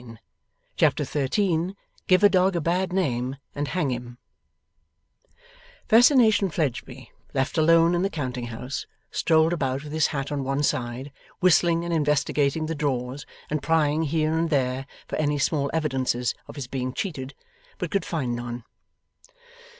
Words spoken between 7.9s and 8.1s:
in the